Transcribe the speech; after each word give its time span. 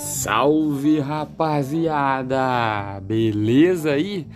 Salve 0.00 0.98
rapaziada! 0.98 2.38
Beleza 3.02 3.90
aí? 3.92 4.26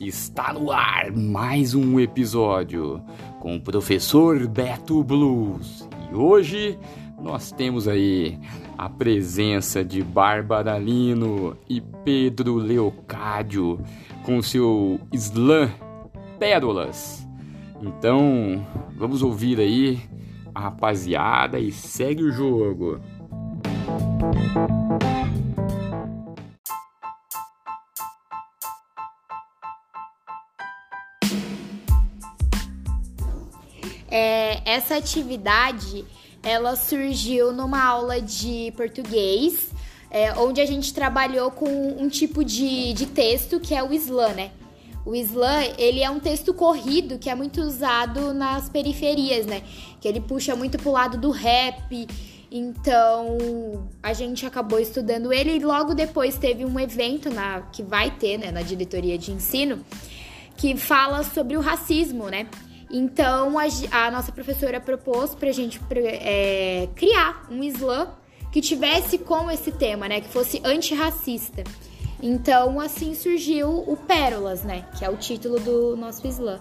Está 0.00 0.50
no 0.50 0.72
ar 0.72 1.12
mais 1.12 1.74
um 1.74 2.00
episódio 2.00 3.02
com 3.38 3.56
o 3.56 3.60
professor 3.60 4.48
Beto 4.48 5.04
Blues. 5.04 5.86
E 6.10 6.14
hoje 6.14 6.78
nós 7.20 7.52
temos 7.52 7.86
aí 7.86 8.38
a 8.78 8.88
presença 8.88 9.84
de 9.84 10.02
Bárbara 10.02 10.78
Lino 10.78 11.54
e 11.68 11.82
Pedro 11.82 12.54
Leocádio 12.54 13.78
com 14.24 14.40
seu 14.40 14.98
slam 15.12 15.70
Pérolas. 16.38 17.28
Então, 17.82 18.66
vamos 18.96 19.22
ouvir 19.22 19.60
aí 19.60 20.00
a 20.54 20.60
rapaziada 20.60 21.58
e 21.58 21.70
segue 21.70 22.22
o 22.22 22.32
jogo. 22.32 22.98
É, 34.10 34.60
essa 34.64 34.96
atividade 34.96 36.04
ela 36.42 36.74
surgiu 36.74 37.52
numa 37.52 37.82
aula 37.82 38.20
de 38.20 38.72
português, 38.76 39.68
é, 40.10 40.32
onde 40.34 40.60
a 40.60 40.66
gente 40.66 40.92
trabalhou 40.92 41.50
com 41.50 41.68
um 41.68 42.08
tipo 42.08 42.44
de, 42.44 42.92
de 42.92 43.06
texto 43.06 43.60
que 43.60 43.74
é 43.74 43.82
o 43.82 43.92
slam, 43.92 44.32
né? 44.34 44.50
O 45.04 45.14
slam, 45.14 45.72
ele 45.78 46.02
é 46.02 46.10
um 46.10 46.20
texto 46.20 46.52
corrido 46.52 47.18
que 47.18 47.30
é 47.30 47.34
muito 47.34 47.60
usado 47.60 48.34
nas 48.34 48.68
periferias, 48.68 49.46
né? 49.46 49.62
Que 50.00 50.08
ele 50.08 50.20
puxa 50.20 50.54
muito 50.56 50.78
pro 50.78 50.90
lado 50.90 51.16
do 51.16 51.30
rap. 51.30 52.06
Então, 52.50 53.88
a 54.02 54.12
gente 54.12 54.44
acabou 54.44 54.80
estudando 54.80 55.32
ele 55.32 55.56
e 55.56 55.58
logo 55.60 55.94
depois 55.94 56.36
teve 56.36 56.64
um 56.64 56.78
evento 56.80 57.30
na 57.30 57.62
que 57.72 57.82
vai 57.82 58.10
ter, 58.10 58.38
né, 58.38 58.50
na 58.50 58.60
diretoria 58.60 59.16
de 59.16 59.30
ensino, 59.30 59.84
que 60.56 60.76
fala 60.76 61.22
sobre 61.22 61.56
o 61.56 61.60
racismo, 61.60 62.28
né? 62.28 62.48
Então 62.90 63.56
a, 63.58 63.64
a 63.92 64.10
nossa 64.10 64.32
professora 64.32 64.80
propôs 64.80 65.34
pra 65.34 65.52
gente 65.52 65.80
é, 65.94 66.88
criar 66.96 67.46
um 67.50 67.62
slam 67.62 68.08
que 68.50 68.60
tivesse 68.60 69.16
com 69.18 69.48
esse 69.48 69.70
tema, 69.70 70.08
né? 70.08 70.20
Que 70.20 70.28
fosse 70.28 70.60
antirracista. 70.64 71.62
Então 72.20 72.80
assim 72.80 73.14
surgiu 73.14 73.70
o 73.70 73.96
Pérolas, 73.96 74.64
né? 74.64 74.84
Que 74.98 75.04
é 75.04 75.10
o 75.10 75.16
título 75.16 75.60
do 75.60 75.96
nosso 75.96 76.26
slam. 76.26 76.60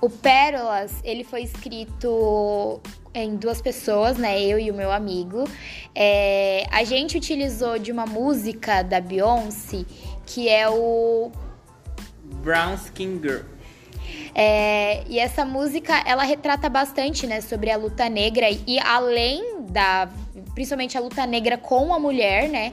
O 0.00 0.10
Pérolas, 0.10 0.92
ele 1.02 1.24
foi 1.24 1.44
escrito 1.44 2.78
em 3.14 3.36
duas 3.36 3.62
pessoas, 3.62 4.18
né? 4.18 4.42
Eu 4.42 4.58
e 4.58 4.70
o 4.70 4.74
meu 4.74 4.90
amigo. 4.90 5.44
É, 5.94 6.66
a 6.70 6.82
gente 6.82 7.16
utilizou 7.16 7.78
de 7.78 7.92
uma 7.92 8.04
música 8.04 8.82
da 8.82 9.00
Beyoncé, 9.00 9.84
que 10.26 10.48
é 10.48 10.68
o 10.68 11.30
Brown 12.42 12.74
Skin 12.74 13.20
Girl. 13.22 13.44
É, 14.34 15.04
e 15.08 15.18
essa 15.18 15.44
música, 15.44 16.02
ela 16.04 16.24
retrata 16.24 16.68
bastante, 16.68 17.26
né, 17.26 17.40
sobre 17.40 17.70
a 17.70 17.76
luta 17.76 18.08
negra 18.08 18.48
e 18.50 18.78
além 18.80 19.62
da, 19.68 20.08
principalmente 20.54 20.98
a 20.98 21.00
luta 21.00 21.24
negra 21.24 21.56
com 21.56 21.94
a 21.94 22.00
mulher, 22.00 22.48
né? 22.48 22.72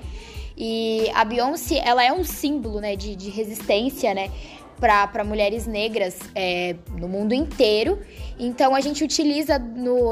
E 0.58 1.10
a 1.14 1.24
Beyoncé, 1.24 1.82
ela 1.84 2.04
é 2.04 2.12
um 2.12 2.24
símbolo, 2.24 2.80
né, 2.80 2.96
de, 2.96 3.16
de 3.16 3.30
resistência, 3.30 4.14
né? 4.14 4.30
Para 4.82 5.24
mulheres 5.24 5.68
negras 5.68 6.18
é, 6.34 6.76
no 7.00 7.08
mundo 7.08 7.34
inteiro. 7.34 8.00
Então 8.40 8.76
a 8.76 8.82
gente 8.82 9.04
utiliza 9.04 9.60
no, 9.60 10.12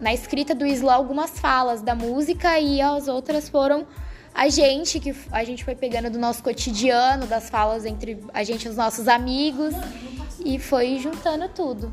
na 0.00 0.14
escrita 0.14 0.54
do 0.54 0.66
Isla 0.66 0.94
algumas 0.94 1.38
falas 1.38 1.82
da 1.82 1.94
música 1.94 2.58
e 2.58 2.80
as 2.80 3.06
outras 3.06 3.48
foram 3.48 3.86
a 4.34 4.48
gente 4.48 4.98
que 4.98 5.14
a 5.30 5.44
gente 5.44 5.64
foi 5.64 5.74
pegando 5.74 6.08
do 6.08 6.18
nosso 6.18 6.42
cotidiano, 6.42 7.26
das 7.26 7.50
falas 7.50 7.84
entre 7.84 8.18
a 8.32 8.42
gente 8.42 8.64
e 8.64 8.68
os 8.68 8.76
nossos 8.76 9.08
amigos 9.08 9.74
e 10.44 10.58
foi 10.58 10.98
juntando 10.98 11.48
tudo. 11.48 11.92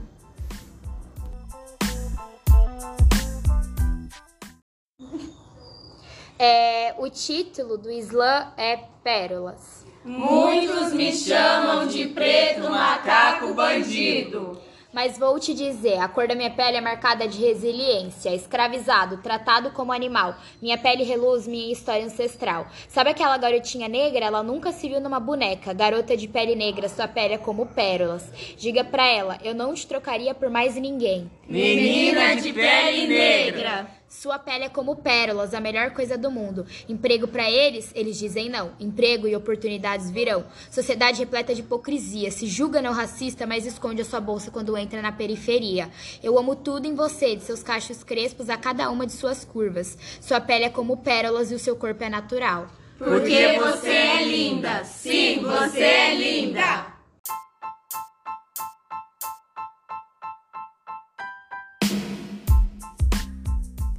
É, 6.38 6.94
o 6.98 7.10
título 7.10 7.78
do 7.78 7.90
slam 7.92 8.52
é 8.58 8.78
Pérolas. 9.04 9.86
Muitos 10.04 10.94
me 10.94 11.12
chamam 11.12 11.88
de 11.88 12.08
preto 12.08 12.70
macaco 12.70 13.54
bandido. 13.54 14.62
Mas 14.96 15.18
vou 15.18 15.38
te 15.38 15.54
dizer, 15.54 16.00
a 16.00 16.08
cor 16.08 16.26
da 16.26 16.36
minha 16.36 16.50
pele 16.50 16.78
é 16.78 16.82
marcada 16.82 17.28
de 17.28 17.38
resiliência, 17.38 18.34
escravizado, 18.34 19.18
tratado 19.18 19.72
como 19.72 19.92
animal. 19.92 20.38
Minha 20.62 20.78
pele 20.78 21.04
reluz 21.04 21.46
minha 21.46 21.74
história 21.74 22.06
ancestral. 22.06 22.68
Sabe 22.88 23.10
aquela 23.10 23.38
garotinha 23.38 23.90
negra? 23.90 24.24
Ela 24.24 24.42
nunca 24.42 24.72
se 24.72 24.88
viu 24.88 25.02
numa 25.02 25.20
boneca. 25.20 25.74
Garota 25.74 26.16
de 26.16 26.30
pele 26.30 26.56
negra, 26.56 26.88
sua 26.88 27.10
pele 27.10 27.34
é 27.34 27.38
como 27.38 27.66
pérolas. 27.66 28.24
Diga 28.58 28.86
pra 28.86 29.06
ela, 29.06 29.38
eu 29.44 29.54
não 29.54 29.74
te 29.74 29.86
trocaria 29.86 30.34
por 30.34 30.50
mais 30.50 30.76
ninguém. 30.76 31.30
Menina 31.46 32.38
de 32.38 32.54
pele 32.54 33.08
negra. 33.08 33.88
Sua 34.08 34.38
pele 34.38 34.66
é 34.66 34.70
como 34.70 34.96
pérolas, 34.96 35.54
a 35.54 35.60
melhor 35.60 35.92
coisa 35.92 36.18
do 36.18 36.30
mundo. 36.30 36.66
Emprego 36.88 37.28
para 37.28 37.50
eles? 37.50 37.92
Eles 37.96 38.18
dizem 38.18 38.50
não. 38.50 38.72
Emprego 38.80 39.28
e 39.28 39.36
oportunidades 39.36 40.12
virão. 40.12 40.46
Sociedade 40.70 41.20
repleta 41.20 41.54
de 41.54 41.62
hipocrisia. 41.62 42.32
Se 42.32 42.48
julga 42.48 42.82
não 42.82 42.94
racista, 42.94 43.46
mas 43.46 43.66
esconde 43.66 44.02
a 44.02 44.06
sua 44.06 44.20
bolsa 44.20 44.52
quando 44.52 44.78
entra 44.78 45.02
na 45.02 45.12
periferia. 45.12 45.90
Eu 46.24 46.38
amo 46.38 46.56
tudo 46.56 46.86
em 46.86 46.96
você, 46.96 47.36
de 47.36 47.44
seus 47.44 47.64
cachos 47.64 48.04
crespos 48.04 48.50
a 48.50 48.58
cada 48.58 48.90
uma 48.90 49.06
de 49.06 49.14
suas 49.14 49.44
curvas. 49.44 49.98
Sua 50.22 50.40
pele 50.40 50.66
é 50.66 50.70
como 50.70 50.98
pérolas 50.98 51.52
e 51.52 51.56
o 51.56 51.60
seu 51.60 51.76
corpo 51.76 52.04
é 52.04 52.10
natural. 52.10 52.68
Porque 52.98 53.60
você 53.60 53.90
é 53.90 54.24
linda. 54.24 54.84
Sim, 54.86 55.42
você 55.42 55.84
é 55.84 56.16
linda. 56.16 56.85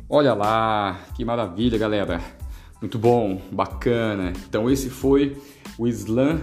Olha 0.08 0.34
lá, 0.34 1.00
que 1.16 1.24
maravilha, 1.24 1.76
galera. 1.76 2.20
Muito 2.80 2.96
bom, 2.96 3.40
bacana. 3.50 4.32
Então 4.48 4.70
esse 4.70 4.88
foi 4.88 5.36
o 5.76 5.88
Slam 5.88 6.40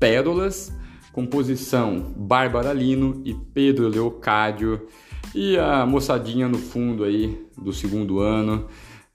Pérolas, 0.00 0.72
composição 1.12 2.14
Bárbara 2.16 2.72
Lino 2.72 3.20
e 3.22 3.34
Pedro 3.34 3.86
Leocádio 3.86 4.88
e 5.34 5.58
a 5.58 5.84
moçadinha 5.84 6.48
no 6.48 6.56
fundo 6.56 7.04
aí 7.04 7.46
do 7.56 7.70
segundo 7.70 8.18
ano 8.18 8.66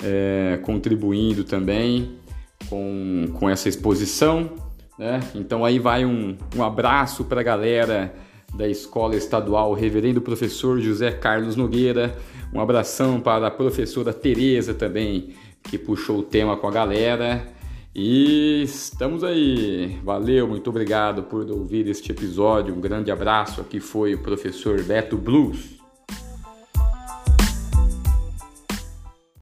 é, 0.04 0.60
contribuindo 0.62 1.44
também 1.44 2.20
com, 2.70 3.26
com 3.34 3.50
essa 3.50 3.68
exposição. 3.68 4.52
Né? 4.98 5.22
Então 5.34 5.66
aí 5.66 5.80
vai 5.80 6.06
um, 6.06 6.38
um 6.56 6.64
abraço 6.64 7.26
para 7.26 7.42
a 7.42 7.44
galera 7.44 8.14
da 8.54 8.68
Escola 8.68 9.16
Estadual 9.16 9.74
Reverendo 9.74 10.22
Professor 10.22 10.80
José 10.80 11.12
Carlos 11.12 11.56
Nogueira. 11.56 12.18
Um 12.54 12.60
abração 12.60 13.20
para 13.20 13.48
a 13.48 13.52
professora 13.52 14.14
Tereza 14.14 14.74
também, 14.74 15.36
que 15.64 15.78
puxou 15.78 16.20
o 16.20 16.24
tema 16.24 16.58
com 16.58 16.68
a 16.68 16.72
galera. 16.72 17.46
E 17.94 18.62
estamos 18.64 19.24
aí. 19.24 20.00
Valeu, 20.04 20.48
muito 20.48 20.70
obrigado 20.70 21.24
por 21.24 21.50
ouvir 21.50 21.88
este 21.88 22.12
episódio. 22.12 22.74
Um 22.74 22.80
grande 22.80 23.12
abraço. 23.12 23.60
Aqui 23.62 23.80
foi 23.80 24.14
o 24.14 24.20
professor 24.20 24.82
Beto 24.84 25.18
Blues. 25.18 25.77